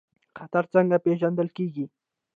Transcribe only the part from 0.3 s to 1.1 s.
خطر څنګه